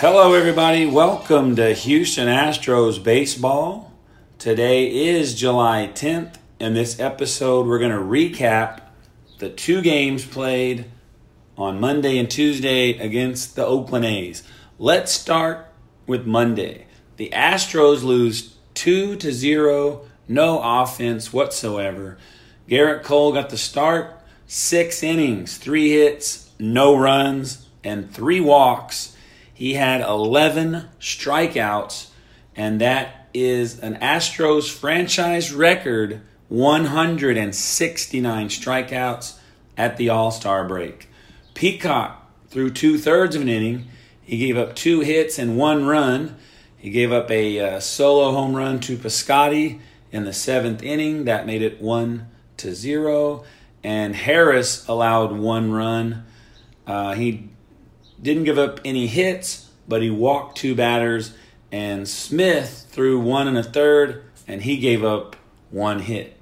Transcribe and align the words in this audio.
Hello, 0.00 0.32
everybody. 0.32 0.86
Welcome 0.86 1.56
to 1.56 1.74
Houston 1.74 2.26
Astros 2.26 3.04
Baseball. 3.04 3.92
Today 4.38 4.90
is 4.90 5.34
July 5.34 5.90
10th. 5.92 6.36
In 6.58 6.72
this 6.72 6.98
episode, 6.98 7.66
we're 7.66 7.78
going 7.78 7.90
to 7.90 7.98
recap 7.98 8.80
the 9.40 9.50
two 9.50 9.82
games 9.82 10.24
played 10.24 10.86
on 11.58 11.80
Monday 11.80 12.16
and 12.16 12.30
Tuesday 12.30 12.96
against 12.96 13.56
the 13.56 13.66
Oakland 13.66 14.06
A's. 14.06 14.42
Let's 14.78 15.12
start 15.12 15.66
with 16.06 16.26
Monday. 16.26 16.86
The 17.18 17.28
Astros 17.34 18.02
lose 18.02 18.56
2 18.72 19.16
to 19.16 19.30
0, 19.30 20.06
no 20.26 20.62
offense 20.64 21.30
whatsoever. 21.30 22.16
Gerrit 22.66 23.02
Cole 23.02 23.34
got 23.34 23.50
the 23.50 23.58
start, 23.58 24.18
six 24.46 25.02
innings, 25.02 25.58
three 25.58 25.90
hits, 25.90 26.52
no 26.58 26.96
runs, 26.96 27.68
and 27.84 28.10
three 28.10 28.40
walks. 28.40 29.14
He 29.60 29.74
had 29.74 30.00
11 30.00 30.88
strikeouts, 30.98 32.08
and 32.56 32.80
that 32.80 33.28
is 33.34 33.78
an 33.80 33.96
Astros 33.96 34.72
franchise 34.72 35.52
record 35.52 36.22
169 36.48 38.48
strikeouts 38.48 39.38
at 39.76 39.98
the 39.98 40.08
All 40.08 40.30
Star 40.30 40.66
break. 40.66 41.10
Peacock 41.52 42.26
threw 42.48 42.70
two 42.70 42.96
thirds 42.96 43.36
of 43.36 43.42
an 43.42 43.50
inning. 43.50 43.88
He 44.22 44.38
gave 44.38 44.56
up 44.56 44.74
two 44.74 45.00
hits 45.00 45.38
and 45.38 45.58
one 45.58 45.84
run. 45.84 46.36
He 46.78 46.88
gave 46.88 47.12
up 47.12 47.30
a 47.30 47.60
uh, 47.60 47.80
solo 47.80 48.32
home 48.32 48.56
run 48.56 48.80
to 48.80 48.96
Piscotti 48.96 49.80
in 50.10 50.24
the 50.24 50.32
seventh 50.32 50.82
inning. 50.82 51.26
That 51.26 51.44
made 51.44 51.60
it 51.60 51.82
one 51.82 52.28
to 52.56 52.74
zero. 52.74 53.44
And 53.84 54.16
Harris 54.16 54.88
allowed 54.88 55.32
one 55.32 55.70
run. 55.70 56.24
Uh, 56.86 57.12
he 57.12 57.50
didn't 58.22 58.44
give 58.44 58.58
up 58.58 58.80
any 58.84 59.06
hits, 59.06 59.70
but 59.88 60.02
he 60.02 60.10
walked 60.10 60.58
two 60.58 60.74
batters. 60.74 61.34
And 61.72 62.08
Smith 62.08 62.86
threw 62.90 63.20
one 63.20 63.48
and 63.48 63.56
a 63.56 63.62
third, 63.62 64.24
and 64.46 64.62
he 64.62 64.76
gave 64.76 65.04
up 65.04 65.36
one 65.70 66.00
hit. 66.00 66.36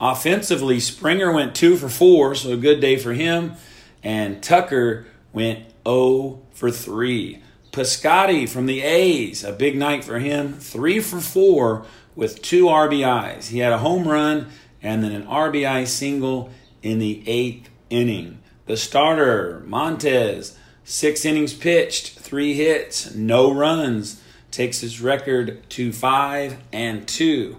Offensively, 0.00 0.78
Springer 0.78 1.32
went 1.32 1.54
two 1.54 1.76
for 1.76 1.88
four, 1.88 2.34
so 2.34 2.52
a 2.52 2.56
good 2.56 2.80
day 2.80 2.96
for 2.96 3.12
him. 3.12 3.54
And 4.02 4.42
Tucker 4.42 5.06
went 5.32 5.64
0 5.86 6.42
for 6.52 6.70
3. 6.70 7.42
Piscotti 7.72 8.48
from 8.48 8.66
the 8.66 8.82
A's, 8.82 9.44
a 9.44 9.52
big 9.52 9.76
night 9.76 10.04
for 10.04 10.18
him, 10.18 10.54
3 10.54 11.00
for 11.00 11.20
4 11.20 11.84
with 12.14 12.42
two 12.42 12.66
RBIs. 12.66 13.48
He 13.48 13.58
had 13.58 13.72
a 13.72 13.78
home 13.78 14.06
run 14.08 14.48
and 14.82 15.02
then 15.02 15.12
an 15.12 15.26
RBI 15.26 15.86
single 15.86 16.50
in 16.82 16.98
the 16.98 17.22
eighth 17.26 17.70
inning. 17.90 18.38
The 18.66 18.76
starter, 18.76 19.62
Montas, 19.66 20.56
six 20.88 21.26
innings 21.26 21.52
pitched, 21.52 22.18
three 22.18 22.54
hits, 22.54 23.14
no 23.14 23.52
runs, 23.52 24.22
takes 24.50 24.80
his 24.80 25.02
record 25.02 25.68
to 25.68 25.92
5 25.92 26.56
and 26.72 27.06
2. 27.06 27.58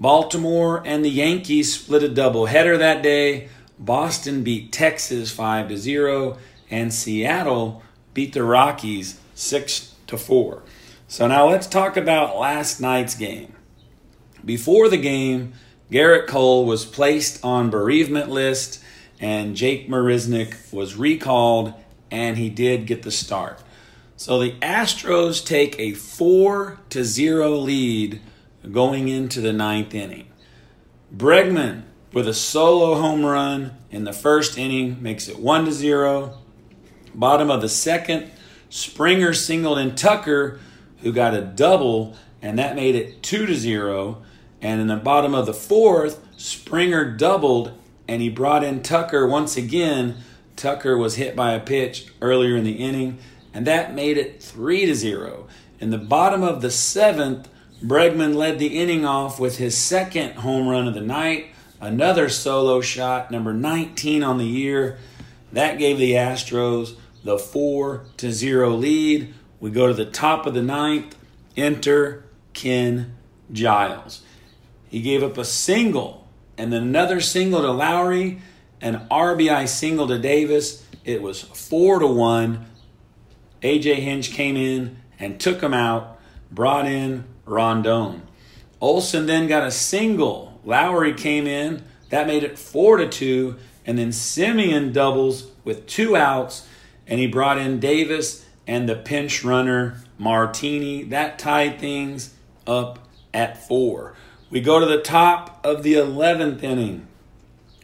Baltimore 0.00 0.82
and 0.86 1.04
the 1.04 1.10
Yankees 1.10 1.74
split 1.74 2.02
a 2.02 2.08
doubleheader 2.08 2.78
that 2.78 3.02
day. 3.02 3.50
Boston 3.78 4.42
beat 4.42 4.72
Texas 4.72 5.30
5 5.30 5.68
to 5.68 5.76
0 5.76 6.38
and 6.70 6.92
Seattle 6.92 7.82
beat 8.14 8.32
the 8.32 8.42
Rockies 8.42 9.20
6 9.34 9.94
to 10.06 10.16
4. 10.16 10.62
So 11.06 11.26
now 11.26 11.50
let's 11.50 11.66
talk 11.66 11.98
about 11.98 12.38
last 12.38 12.80
night's 12.80 13.14
game. 13.14 13.52
Before 14.42 14.88
the 14.88 14.96
game, 14.96 15.52
Gerrit 15.90 16.26
Cole 16.26 16.64
was 16.64 16.86
placed 16.86 17.44
on 17.44 17.68
bereavement 17.68 18.30
list 18.30 18.82
and 19.20 19.54
Jake 19.54 19.90
Marisnick 19.90 20.72
was 20.72 20.96
recalled 20.96 21.74
and 22.10 22.36
he 22.36 22.50
did 22.50 22.86
get 22.86 23.02
the 23.02 23.10
start. 23.10 23.62
So 24.16 24.38
the 24.38 24.52
Astros 24.60 25.44
take 25.44 25.78
a 25.78 25.92
4 25.92 26.80
to 26.90 27.04
0 27.04 27.56
lead 27.56 28.20
going 28.70 29.08
into 29.08 29.40
the 29.40 29.52
ninth 29.52 29.94
inning. 29.94 30.28
Bregman 31.14 31.82
with 32.12 32.26
a 32.26 32.34
solo 32.34 33.00
home 33.00 33.24
run 33.24 33.76
in 33.90 34.04
the 34.04 34.12
first 34.12 34.58
inning 34.58 35.02
makes 35.02 35.28
it 35.28 35.38
1 35.38 35.66
to 35.66 35.72
0. 35.72 36.38
Bottom 37.14 37.50
of 37.50 37.60
the 37.60 37.68
second, 37.68 38.30
Springer 38.70 39.32
singled 39.32 39.78
in 39.78 39.94
Tucker, 39.94 40.60
who 40.98 41.12
got 41.12 41.34
a 41.34 41.40
double, 41.40 42.16
and 42.42 42.58
that 42.58 42.76
made 42.76 42.94
it 42.94 43.22
2 43.22 43.46
to 43.46 43.54
0. 43.54 44.22
And 44.60 44.80
in 44.80 44.88
the 44.88 44.96
bottom 44.96 45.34
of 45.34 45.46
the 45.46 45.54
fourth, 45.54 46.20
Springer 46.36 47.16
doubled 47.16 47.72
and 48.08 48.22
he 48.22 48.30
brought 48.30 48.64
in 48.64 48.82
Tucker 48.82 49.26
once 49.26 49.56
again. 49.56 50.16
Tucker 50.58 50.98
was 50.98 51.14
hit 51.14 51.34
by 51.34 51.52
a 51.52 51.60
pitch 51.60 52.08
earlier 52.20 52.56
in 52.56 52.64
the 52.64 52.72
inning, 52.72 53.18
and 53.54 53.66
that 53.66 53.94
made 53.94 54.18
it 54.18 54.42
3 54.42 54.86
to 54.86 54.94
0. 54.94 55.46
In 55.80 55.90
the 55.90 55.98
bottom 55.98 56.42
of 56.42 56.60
the 56.60 56.70
seventh, 56.70 57.48
Bregman 57.82 58.34
led 58.34 58.58
the 58.58 58.78
inning 58.78 59.04
off 59.04 59.38
with 59.38 59.58
his 59.58 59.76
second 59.76 60.34
home 60.34 60.68
run 60.68 60.88
of 60.88 60.94
the 60.94 61.00
night, 61.00 61.46
another 61.80 62.28
solo 62.28 62.80
shot, 62.80 63.30
number 63.30 63.54
19 63.54 64.22
on 64.22 64.38
the 64.38 64.44
year. 64.44 64.98
That 65.52 65.78
gave 65.78 65.98
the 65.98 66.12
Astros 66.12 66.96
the 67.24 67.38
4 67.38 68.04
to 68.18 68.32
0 68.32 68.70
lead. 68.70 69.32
We 69.60 69.70
go 69.70 69.86
to 69.86 69.94
the 69.94 70.04
top 70.04 70.46
of 70.46 70.54
the 70.54 70.62
ninth. 70.62 71.16
Enter 71.56 72.24
Ken 72.52 73.16
Giles. 73.52 74.22
He 74.88 75.00
gave 75.00 75.22
up 75.22 75.38
a 75.38 75.44
single 75.44 76.28
and 76.56 76.72
then 76.72 76.82
another 76.82 77.20
single 77.20 77.62
to 77.62 77.68
Lowrie, 77.68 78.40
an 78.80 79.06
RBI 79.10 79.68
single 79.68 80.06
to 80.08 80.18
Davis. 80.18 80.84
It 81.04 81.22
was 81.22 81.42
4 81.42 82.00
to 82.00 82.06
1. 82.06 82.66
AJ 83.62 83.96
Hinch 83.96 84.30
came 84.32 84.56
in 84.56 84.98
and 85.18 85.40
took 85.40 85.60
him 85.60 85.74
out, 85.74 86.18
brought 86.50 86.86
in 86.86 87.24
Rondon. 87.44 88.22
Olson 88.80 89.26
then 89.26 89.48
got 89.48 89.66
a 89.66 89.70
single. 89.70 90.60
Lowrie 90.64 91.16
came 91.16 91.46
in. 91.46 91.84
That 92.10 92.26
made 92.26 92.44
it 92.44 92.58
4 92.58 92.98
to 92.98 93.08
2. 93.08 93.56
And 93.86 93.98
then 93.98 94.10
Semien 94.10 94.92
doubles 94.92 95.50
with 95.64 95.86
two 95.86 96.14
outs, 96.14 96.66
and 97.06 97.18
he 97.18 97.26
brought 97.26 97.58
in 97.58 97.80
Davis 97.80 98.44
and 98.66 98.88
the 98.88 98.94
pinch 98.94 99.42
runner 99.42 100.02
Martini. 100.18 101.04
That 101.04 101.38
tied 101.38 101.80
things 101.80 102.34
up 102.66 102.98
at 103.32 103.66
4. 103.66 104.14
We 104.50 104.60
go 104.60 104.78
to 104.78 104.86
the 104.86 105.00
top 105.00 105.64
of 105.64 105.82
the 105.82 105.94
11th 105.94 106.62
inning. 106.62 107.06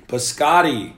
Piscotti, 0.08 0.94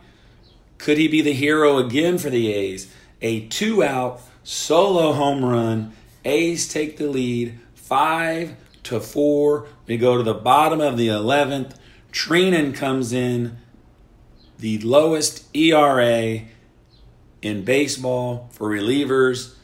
could 0.79 0.99
he 0.99 1.09
be 1.09 1.23
the 1.23 1.33
hero 1.33 1.79
again 1.79 2.19
for 2.19 2.31
the 2.31 2.53
A's? 2.53 2.93
A 3.23 3.47
two 3.47 3.83
out 3.83 4.21
solo 4.43 5.13
home 5.13 5.45
run. 5.45 5.93
A's 6.25 6.69
take 6.69 6.97
the 6.97 7.07
lead 7.07 7.59
5 7.75 8.57
to 8.85 9.01
4. 9.01 9.67
We 9.87 9.97
go 9.97 10.17
to 10.17 10.23
the 10.23 10.35
bottom 10.35 10.81
of 10.81 10.97
the 10.97 11.09
11th. 11.09 11.77
Treinen 12.13 12.75
comes 12.75 13.13
in, 13.13 13.59
the 14.59 14.79
lowest 14.79 15.45
ERA 15.55 16.43
in 17.43 17.65
baseball 17.65 18.49
for 18.53 18.69
relievers. 18.69 19.55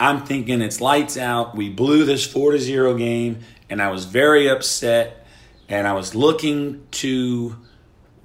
I'm 0.00 0.24
thinking 0.24 0.60
it's 0.60 0.80
lights 0.80 1.16
out. 1.16 1.54
We 1.54 1.68
blew 1.68 2.04
this 2.04 2.26
4 2.26 2.52
to 2.52 2.58
0 2.58 2.96
game, 2.96 3.40
and 3.70 3.80
I 3.80 3.90
was 3.90 4.04
very 4.04 4.48
upset. 4.48 5.26
And 5.68 5.86
I 5.86 5.92
was 5.92 6.14
looking 6.14 6.86
to 6.92 7.56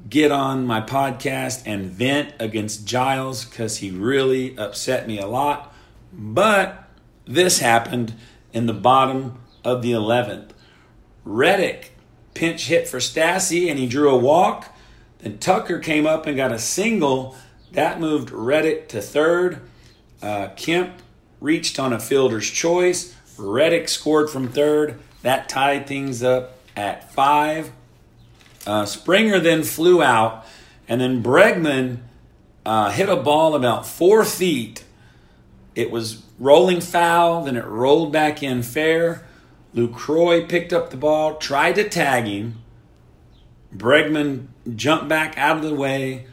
get 0.08 0.32
on 0.32 0.66
my 0.66 0.82
podcast 0.82 1.64
and 1.66 1.86
vent 1.86 2.34
against 2.40 2.86
Giles 2.86 3.46
because 3.46 3.78
he 3.78 3.92
really 3.92 4.58
upset 4.58 5.08
me 5.08 5.20
a 5.20 5.28
lot. 5.28 5.74
But 6.14 6.88
this 7.26 7.60
happened 7.60 8.14
in 8.54 8.66
the 8.66 8.74
bottom 8.74 9.40
of 9.64 9.82
the 9.82 9.92
11th. 9.92 10.50
Reddick 11.26 11.92
pinch 12.34 12.68
hit 12.68 12.88
for 12.88 13.00
Stassi 13.00 13.70
and 13.70 13.80
he 13.80 13.88
drew 13.88 14.10
a 14.10 14.18
walk. 14.18 14.74
Then 15.20 15.40
Tucker 15.40 15.80
came 15.80 16.06
up 16.06 16.26
and 16.26 16.38
got 16.38 16.52
a 16.52 16.60
single. 16.60 17.36
That 17.72 18.00
moved 18.00 18.30
Reddick 18.32 18.88
to 18.90 19.02
third. 19.02 19.62
Uh, 20.22 20.50
Kemp 20.56 21.02
reached 21.42 21.80
on 21.80 21.94
a 21.94 22.00
fielder's 22.00 22.50
choice. 22.50 23.16
Reddick 23.38 23.90
scored 23.90 24.30
from 24.30 24.48
third. 24.48 25.00
That 25.24 25.50
tied 25.50 25.88
things 25.88 26.24
up 26.24 26.60
at 26.76 27.12
five. 27.12 27.72
Uh, 28.68 28.86
Springer 28.86 29.40
then 29.40 29.64
flew 29.64 30.04
out, 30.04 30.46
and 30.90 31.00
then 31.00 31.24
Bregman 31.24 32.00
uh, 32.66 32.92
hit 32.92 33.08
a 33.08 33.16
ball 33.16 33.56
about 33.56 33.88
four 33.88 34.26
feet. 34.26 34.84
It 35.74 35.90
was 35.90 36.22
rolling 36.38 36.82
foul, 36.82 37.46
then 37.46 37.56
it 37.56 37.66
rolled 37.66 38.12
back 38.12 38.44
in 38.44 38.62
fair. 38.64 39.26
Lucroy 39.74 40.50
picked 40.50 40.74
up 40.74 40.90
the 40.90 40.98
ball, 40.98 41.36
tried 41.36 41.76
to 41.76 41.88
tag 41.88 42.26
him. 42.26 42.62
Bregman 43.74 44.48
jumped 44.76 45.08
back 45.08 45.38
out 45.38 45.58
of 45.58 45.64
the 45.64 45.74
way. 45.74 46.28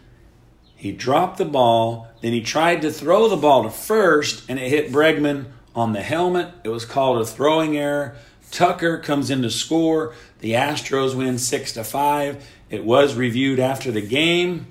He 0.75 0.91
dropped 0.91 1.39
the 1.39 1.45
ball. 1.45 2.09
Then 2.21 2.33
he 2.33 2.41
tried 2.41 2.83
to 2.83 2.91
throw 2.91 3.29
the 3.29 3.37
ball 3.37 3.63
to 3.63 3.71
first, 3.71 4.49
and 4.49 4.59
it 4.59 4.69
hit 4.69 4.91
Bregman 4.91 5.53
on 5.73 5.93
the 5.93 6.03
helmet. 6.03 6.49
It 6.65 6.71
was 6.71 6.85
called 6.85 7.21
a 7.21 7.25
throwing 7.25 7.77
error. 7.77 8.17
Tucker 8.55 8.99
comes 8.99 9.31
in 9.31 9.43
to 9.43 9.51
score. 9.51 10.15
The 10.39 10.53
Astros 10.53 11.17
win 11.17 11.39
six 11.39 11.73
to 11.73 11.83
five. 11.83 12.49
It 12.71 12.85
was 12.85 13.17
reviewed 13.17 13.59
after 13.59 13.91
the 13.91 14.01
game, 14.01 14.69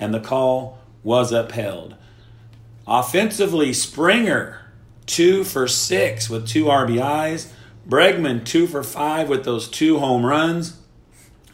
and 0.00 0.12
the 0.12 0.18
call 0.18 0.80
was 1.04 1.30
upheld. 1.30 1.94
Offensively, 2.88 3.72
Springer 3.72 4.62
two 5.06 5.44
for 5.44 5.68
six 5.68 6.28
with 6.28 6.48
two 6.48 6.64
RBIs. 6.64 7.52
Bregman 7.88 8.44
two 8.44 8.66
for 8.66 8.82
five 8.82 9.28
with 9.28 9.44
those 9.44 9.68
two 9.68 10.00
home 10.00 10.26
runs. 10.26 10.80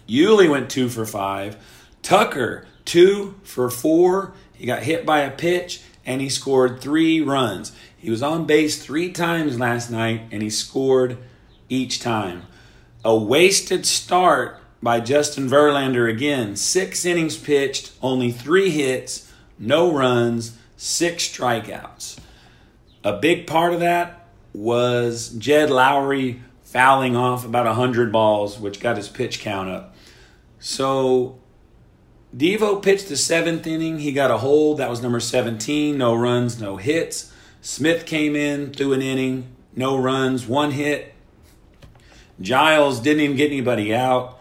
Yuli 0.08 0.48
went 0.48 0.70
two 0.70 0.88
for 0.88 1.04
five. 1.04 1.58
Tucker 2.00 2.66
two 2.86 3.34
for 3.42 3.68
four. 3.68 4.32
He 4.54 4.64
got 4.64 4.84
hit 4.84 5.04
by 5.04 5.20
a 5.20 5.30
pitch 5.30 5.82
and 6.06 6.22
he 6.22 6.30
scored 6.30 6.80
three 6.80 7.20
runs. 7.20 7.72
He 7.98 8.08
was 8.08 8.22
on 8.22 8.46
base 8.46 8.82
three 8.82 9.12
times 9.12 9.58
last 9.58 9.90
night 9.90 10.22
and 10.30 10.42
he 10.42 10.48
scored 10.48 11.18
each 11.70 12.00
time. 12.00 12.42
A 13.04 13.16
wasted 13.16 13.86
start 13.86 14.60
by 14.82 15.00
Justin 15.00 15.48
Verlander 15.48 16.10
again. 16.10 16.56
Six 16.56 17.04
innings 17.06 17.36
pitched, 17.36 17.92
only 18.02 18.30
three 18.30 18.70
hits, 18.70 19.32
no 19.58 19.92
runs, 19.92 20.58
six 20.76 21.26
strikeouts. 21.26 22.18
A 23.02 23.18
big 23.18 23.46
part 23.46 23.72
of 23.72 23.80
that 23.80 24.26
was 24.52 25.30
Jed 25.30 25.70
Lowrie 25.70 26.40
fouling 26.64 27.16
off 27.16 27.44
about 27.44 27.66
100 27.66 28.12
balls, 28.12 28.58
which 28.58 28.80
got 28.80 28.96
his 28.96 29.08
pitch 29.08 29.40
count 29.40 29.70
up. 29.70 29.94
So 30.58 31.38
Devo 32.36 32.82
pitched 32.82 33.08
the 33.08 33.16
seventh 33.16 33.66
inning. 33.66 33.98
He 33.98 34.12
got 34.12 34.30
a 34.30 34.38
hold. 34.38 34.78
That 34.78 34.90
was 34.90 35.02
number 35.02 35.20
17. 35.20 35.96
No 35.96 36.14
runs, 36.14 36.60
no 36.60 36.76
hits. 36.76 37.32
Smith 37.60 38.06
came 38.06 38.36
in, 38.36 38.72
threw 38.72 38.92
an 38.92 39.02
inning, 39.02 39.48
no 39.74 39.98
runs, 39.98 40.46
one 40.46 40.70
hit, 40.70 41.09
Giles 42.40 43.00
didn't 43.00 43.22
even 43.22 43.36
get 43.36 43.50
anybody 43.50 43.94
out. 43.94 44.38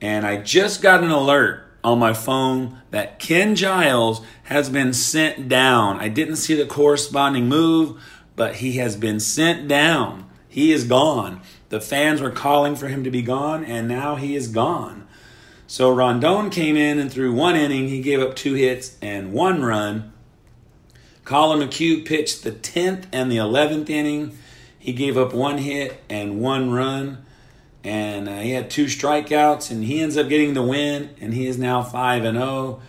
And 0.00 0.26
I 0.26 0.38
just 0.38 0.82
got 0.82 1.02
an 1.04 1.10
alert 1.10 1.64
on 1.82 1.98
my 1.98 2.12
phone 2.12 2.80
that 2.90 3.18
Ken 3.18 3.54
Giles 3.54 4.22
has 4.44 4.68
been 4.70 4.92
sent 4.92 5.48
down. 5.48 5.98
I 5.98 6.08
didn't 6.08 6.36
see 6.36 6.54
the 6.54 6.66
corresponding 6.66 7.48
move, 7.48 8.02
but 8.36 8.56
he 8.56 8.72
has 8.72 8.96
been 8.96 9.20
sent 9.20 9.68
down. 9.68 10.28
He 10.48 10.72
is 10.72 10.84
gone. 10.84 11.40
The 11.68 11.80
fans 11.80 12.20
were 12.20 12.30
calling 12.30 12.76
for 12.76 12.88
him 12.88 13.04
to 13.04 13.10
be 13.10 13.22
gone, 13.22 13.64
and 13.64 13.86
now 13.86 14.16
he 14.16 14.34
is 14.34 14.48
gone. 14.48 15.06
So 15.66 15.90
Rondon 15.90 16.50
came 16.50 16.76
in 16.76 16.98
and 16.98 17.12
threw 17.12 17.32
one 17.32 17.54
inning. 17.54 17.88
He 17.88 18.00
gave 18.02 18.20
up 18.20 18.34
two 18.34 18.54
hits 18.54 18.96
and 19.00 19.32
one 19.32 19.62
run. 19.62 20.12
Collin 21.24 21.66
McHugh 21.66 22.04
pitched 22.04 22.42
the 22.42 22.50
10th 22.50 23.04
and 23.12 23.30
the 23.30 23.36
11th 23.36 23.88
inning. 23.88 24.36
He 24.78 24.92
gave 24.92 25.16
up 25.16 25.32
one 25.32 25.58
hit 25.58 26.02
and 26.08 26.40
one 26.40 26.72
run 26.72 27.24
and 27.82 28.28
uh, 28.28 28.38
he 28.38 28.50
had 28.50 28.70
two 28.70 28.86
strikeouts, 28.86 29.70
and 29.70 29.84
he 29.84 30.00
ends 30.00 30.16
up 30.16 30.28
getting 30.28 30.54
the 30.54 30.62
win, 30.62 31.10
and 31.20 31.32
he 31.32 31.46
is 31.46 31.58
now 31.58 31.82
five 31.82 32.24
and 32.24 32.36
zero. 32.36 32.46
Oh. 32.46 32.82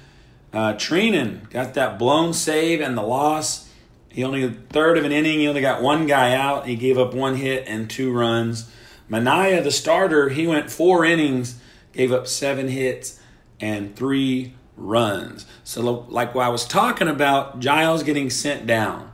Uh, 0.53 0.73
Treinen 0.73 1.49
got 1.49 1.75
that 1.75 1.97
blown 1.97 2.33
save 2.33 2.81
and 2.81 2.97
the 2.97 3.01
loss. 3.01 3.69
He 4.09 4.23
only 4.23 4.49
third 4.49 4.97
of 4.97 5.05
an 5.05 5.13
inning. 5.13 5.39
He 5.39 5.47
only 5.47 5.61
got 5.61 5.81
one 5.81 6.07
guy 6.07 6.35
out. 6.35 6.67
He 6.67 6.75
gave 6.75 6.97
up 6.97 7.13
one 7.13 7.35
hit 7.35 7.63
and 7.67 7.89
two 7.89 8.11
runs. 8.11 8.69
Manaea, 9.09 9.63
the 9.63 9.71
starter, 9.71 10.29
he 10.29 10.47
went 10.47 10.69
four 10.69 11.05
innings, 11.05 11.59
gave 11.93 12.11
up 12.11 12.27
seven 12.27 12.67
hits 12.67 13.19
and 13.61 13.95
three 13.95 14.53
runs. 14.75 15.45
So, 15.63 16.05
like 16.09 16.35
what 16.35 16.45
I 16.45 16.49
was 16.49 16.65
talking 16.65 17.07
about, 17.07 17.59
Giles 17.59 18.03
getting 18.03 18.29
sent 18.29 18.67
down. 18.67 19.11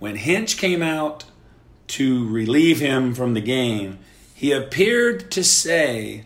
When 0.00 0.16
Hinch 0.16 0.56
came 0.56 0.82
out 0.82 1.24
to 1.88 2.28
relieve 2.28 2.80
him 2.80 3.14
from 3.14 3.34
the 3.34 3.40
game, 3.40 3.98
he 4.42 4.50
appeared 4.50 5.30
to 5.30 5.44
say, 5.44 6.24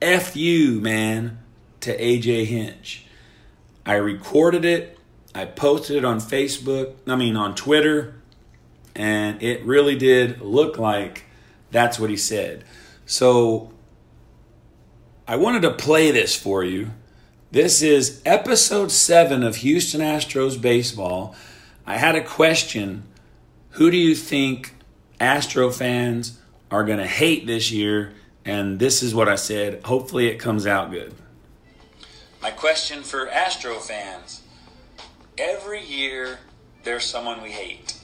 F 0.00 0.36
you, 0.36 0.80
man, 0.80 1.40
to 1.80 1.98
AJ 1.98 2.46
Hinch. 2.46 3.04
I 3.84 3.94
recorded 3.94 4.64
it, 4.64 4.96
I 5.34 5.46
posted 5.46 5.96
it 5.96 6.04
on 6.04 6.20
Facebook, 6.20 6.94
I 7.04 7.16
mean 7.16 7.34
on 7.34 7.56
Twitter, 7.56 8.14
and 8.94 9.42
it 9.42 9.64
really 9.64 9.96
did 9.96 10.40
look 10.40 10.78
like 10.78 11.24
that's 11.72 11.98
what 11.98 12.10
he 12.10 12.16
said. 12.16 12.62
So 13.06 13.72
I 15.26 15.34
wanted 15.34 15.62
to 15.62 15.72
play 15.72 16.12
this 16.12 16.36
for 16.36 16.62
you. 16.62 16.92
This 17.50 17.82
is 17.82 18.22
episode 18.24 18.92
seven 18.92 19.42
of 19.42 19.56
Houston 19.56 20.00
Astros 20.00 20.62
Baseball. 20.62 21.34
I 21.84 21.96
had 21.96 22.14
a 22.14 22.22
question 22.22 23.02
Who 23.70 23.90
do 23.90 23.96
you 23.96 24.14
think 24.14 24.76
Astro 25.18 25.72
fans 25.72 26.38
are 26.70 26.84
going 26.84 26.98
to 26.98 27.06
hate 27.06 27.46
this 27.46 27.70
year. 27.70 28.12
And 28.44 28.78
this 28.78 29.02
is 29.02 29.14
what 29.14 29.28
I 29.28 29.34
said. 29.34 29.84
Hopefully, 29.84 30.28
it 30.28 30.38
comes 30.38 30.66
out 30.66 30.90
good. 30.90 31.14
My 32.40 32.50
question 32.50 33.02
for 33.02 33.28
Astro 33.28 33.74
fans 33.76 34.42
every 35.38 35.82
year 35.82 36.38
there's 36.84 37.04
someone 37.04 37.42
we 37.42 37.50
hate. 37.50 37.96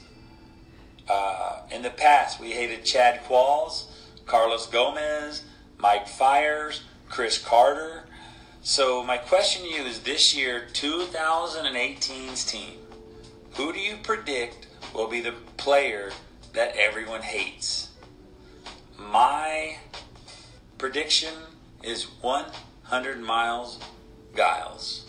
Uh, 1.09 1.61
in 1.71 1.81
the 1.81 1.89
past, 1.89 2.39
we 2.39 2.51
hated 2.51 2.83
Chad 2.83 3.23
Qualls, 3.23 3.85
Carlos 4.25 4.67
Gomez, 4.67 5.43
Mike 5.77 6.07
Fiers, 6.07 6.83
Chris 7.09 7.37
Carter. 7.37 8.03
So, 8.61 9.03
my 9.03 9.17
question 9.17 9.63
to 9.63 9.69
you 9.69 9.83
is 9.83 10.01
this 10.01 10.35
year, 10.35 10.67
2018's 10.73 12.45
team, 12.45 12.79
who 13.53 13.71
do 13.71 13.79
you 13.79 13.97
predict 14.01 14.67
will 14.93 15.07
be 15.07 15.21
the 15.21 15.33
player 15.57 16.11
that 16.53 16.75
everyone 16.75 17.21
hates? 17.21 17.89
My 19.11 19.77
prediction 20.77 21.33
is 21.83 22.05
100 22.21 23.21
miles 23.21 23.79
Giles. 24.35 25.05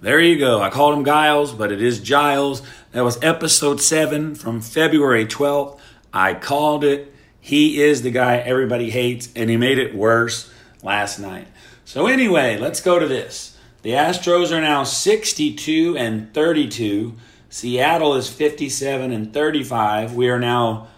There 0.00 0.20
you 0.20 0.38
go. 0.38 0.60
I 0.60 0.70
called 0.70 0.98
him 0.98 1.04
Giles, 1.04 1.52
but 1.52 1.72
it 1.72 1.80
is 1.80 2.00
Giles. 2.00 2.62
That 2.92 3.04
was 3.04 3.22
episode 3.22 3.80
7 3.80 4.34
from 4.34 4.60
February 4.60 5.24
12th. 5.24 5.78
I 6.12 6.34
called 6.34 6.84
it. 6.84 7.14
He 7.40 7.80
is 7.80 8.02
the 8.02 8.10
guy 8.10 8.36
everybody 8.38 8.90
hates, 8.90 9.28
and 9.36 9.48
he 9.48 9.56
made 9.56 9.78
it 9.78 9.94
worse 9.94 10.52
last 10.82 11.18
night. 11.18 11.46
So, 11.84 12.06
anyway, 12.06 12.58
let's 12.58 12.80
go 12.80 12.98
to 12.98 13.06
this. 13.06 13.56
The 13.82 13.92
Astros 13.92 14.50
are 14.50 14.60
now 14.60 14.82
62 14.82 15.96
and 15.96 16.34
32. 16.34 17.14
Seattle 17.48 18.14
is 18.14 18.28
57 18.28 19.12
and 19.12 19.32
35. 19.32 20.14
We 20.14 20.28
are 20.28 20.40
now 20.40 20.88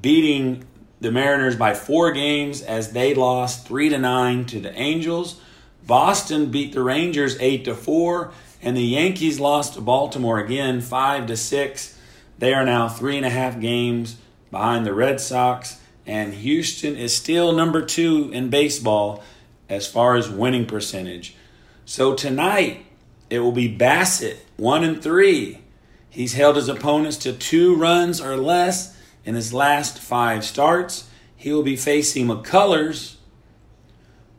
beating 0.00 0.64
the 1.04 1.12
Mariners 1.12 1.54
by 1.54 1.74
four 1.74 2.10
games 2.12 2.62
as 2.62 2.92
they 2.92 3.14
lost 3.14 3.66
three 3.66 3.88
to 3.90 3.98
nine 3.98 4.44
to 4.46 4.58
the 4.58 4.74
Angels. 4.74 5.40
Boston 5.86 6.50
beat 6.50 6.72
the 6.72 6.82
Rangers 6.82 7.36
eight 7.40 7.64
to 7.66 7.74
four, 7.74 8.32
and 8.62 8.76
the 8.76 8.82
Yankees 8.82 9.38
lost 9.38 9.74
to 9.74 9.82
Baltimore 9.82 10.38
again 10.38 10.80
five 10.80 11.26
to 11.26 11.36
six. 11.36 11.98
They 12.38 12.54
are 12.54 12.64
now 12.64 12.88
three 12.88 13.18
and 13.18 13.26
a 13.26 13.30
half 13.30 13.60
games 13.60 14.16
behind 14.50 14.86
the 14.86 14.94
Red 14.94 15.20
Sox, 15.20 15.78
and 16.06 16.32
Houston 16.32 16.96
is 16.96 17.14
still 17.14 17.52
number 17.52 17.84
two 17.84 18.30
in 18.32 18.48
baseball 18.48 19.22
as 19.68 19.86
far 19.86 20.16
as 20.16 20.30
winning 20.30 20.64
percentage. 20.64 21.36
So 21.84 22.14
tonight 22.14 22.86
it 23.28 23.40
will 23.40 23.52
be 23.52 23.68
Bassitt 23.68 24.38
one 24.56 24.82
and 24.82 25.02
three. 25.02 25.60
He's 26.08 26.32
held 26.32 26.56
his 26.56 26.68
opponents 26.68 27.18
to 27.18 27.34
two 27.34 27.76
runs 27.76 28.20
or 28.22 28.36
less 28.38 28.93
in 29.24 29.34
his 29.34 29.52
last 29.52 29.98
five 29.98 30.44
starts. 30.44 31.08
He 31.36 31.52
will 31.52 31.62
be 31.62 31.76
facing 31.76 32.26
McCullers, 32.26 33.16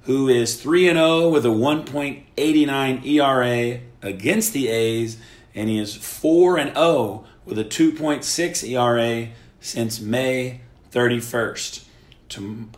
who 0.01 0.27
is 0.27 0.61
3 0.61 0.87
0 0.87 1.29
with 1.29 1.45
a 1.45 1.49
1.89 1.49 3.05
ERA 3.05 3.79
against 4.01 4.53
the 4.53 4.67
A's, 4.67 5.17
and 5.53 5.69
he 5.69 5.79
is 5.79 5.95
4 5.95 6.57
0 6.57 7.25
with 7.45 7.59
a 7.59 7.63
2.6 7.63 8.69
ERA 8.69 9.29
since 9.59 9.99
May 9.99 10.61
31st. 10.91 11.83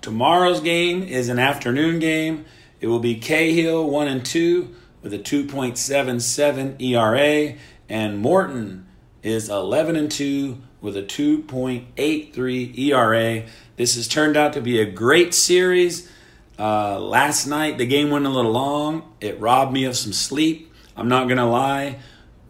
tomorrow's 0.02 0.60
game 0.60 1.04
is 1.04 1.30
an 1.30 1.40
afternoon 1.40 2.00
game. 2.00 2.46
It 2.80 2.88
will 2.88 3.00
be 3.00 3.16
Cahill 3.16 3.90
1 3.90 4.08
and 4.08 4.26
2 4.26 4.76
with 5.02 5.14
a 5.14 5.20
2.77 5.20 6.82
ERA, 6.82 7.56
and 7.90 8.20
Morton 8.20 8.88
is 9.28 9.50
11 9.50 9.96
and 9.96 10.10
2 10.10 10.58
with 10.82 10.96
a 10.96 11.04
2.83 11.04 12.78
ERA. 12.78 13.44
This 13.76 13.96
has 13.96 14.08
turned 14.08 14.38
out 14.38 14.54
to 14.54 14.62
be 14.62 14.80
a 14.80 14.86
great 14.86 15.34
series. 15.34 16.10
Uh, 16.58 17.00
last 17.00 17.46
night 17.46 17.78
the 17.78 17.86
game 17.86 18.10
went 18.10 18.26
a 18.26 18.30
little 18.30 18.52
long. 18.52 19.14
It 19.20 19.40
robbed 19.40 19.74
me 19.74 19.84
of 19.84 19.96
some 19.96 20.14
sleep. 20.14 20.74
I'm 20.96 21.10
not 21.10 21.28
gonna 21.28 21.50
lie. 21.50 22.00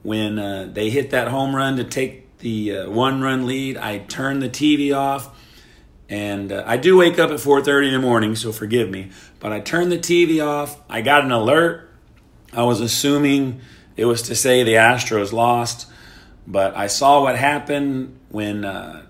When 0.03 0.39
uh, 0.39 0.69
they 0.71 0.89
hit 0.89 1.09
that 1.09 1.27
home 1.27 1.55
run 1.55 1.77
to 1.77 1.83
take 1.83 2.37
the 2.37 2.77
uh, 2.77 2.89
one-run 2.89 3.45
lead, 3.45 3.77
I 3.77 3.97
turned 3.97 4.41
the 4.41 4.49
TV 4.49 4.95
off, 4.95 5.35
and 6.07 6.51
uh, 6.51 6.63
I 6.65 6.77
do 6.77 6.95
wake 6.95 7.19
up 7.19 7.31
at 7.31 7.39
4:30 7.39 7.87
in 7.87 7.93
the 7.93 7.99
morning, 7.99 8.35
so 8.35 8.53
forgive 8.53 8.89
me. 8.89 9.09
But 9.39 9.51
I 9.51 9.59
turned 9.59 9.91
the 9.91 9.97
TV 9.97 10.45
off. 10.45 10.79
I 10.89 11.01
got 11.01 11.25
an 11.25 11.31
alert. 11.31 11.89
I 12.53 12.63
was 12.63 12.79
assuming 12.79 13.59
it 13.97 14.05
was 14.05 14.21
to 14.23 14.35
say 14.35 14.63
the 14.63 14.75
Astros 14.75 15.33
lost. 15.33 15.87
But 16.47 16.77
I 16.77 16.87
saw 16.87 17.21
what 17.21 17.35
happened 17.37 18.17
when 18.29 18.63
uh, 18.63 19.05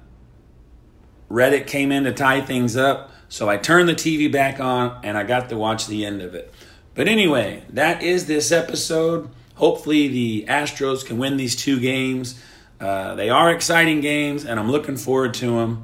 Reddick 1.29 1.67
came 1.67 1.91
in 1.91 2.05
to 2.05 2.11
tie 2.11 2.41
things 2.41 2.75
up. 2.75 3.11
So 3.29 3.47
I 3.47 3.57
turned 3.57 3.87
the 3.87 3.93
TV 3.93 4.31
back 4.31 4.59
on 4.59 4.99
and 5.03 5.17
I 5.17 5.23
got 5.23 5.49
to 5.49 5.57
watch 5.57 5.85
the 5.85 6.03
end 6.05 6.21
of 6.21 6.33
it. 6.33 6.51
But 6.95 7.07
anyway, 7.07 7.63
that 7.69 8.01
is 8.01 8.25
this 8.25 8.51
episode. 8.51 9.29
Hopefully, 9.53 10.07
the 10.07 10.45
Astros 10.47 11.05
can 11.05 11.19
win 11.19 11.37
these 11.37 11.55
two 11.55 11.79
games. 11.79 12.41
Uh, 12.79 13.15
they 13.15 13.29
are 13.29 13.51
exciting 13.51 14.01
games, 14.01 14.45
and 14.45 14.59
I'm 14.59 14.71
looking 14.71 14.97
forward 14.97 15.33
to 15.35 15.57
them. 15.57 15.83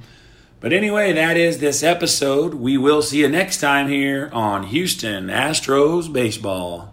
But 0.59 0.73
anyway, 0.73 1.13
that 1.13 1.37
is 1.37 1.59
this 1.59 1.83
episode. 1.83 2.53
We 2.53 2.77
will 2.77 3.01
see 3.01 3.19
you 3.19 3.29
next 3.29 3.59
time 3.59 3.89
here 3.89 4.29
on 4.31 4.63
Houston 4.63 5.27
Astros 5.27 6.11
Baseball. 6.11 6.92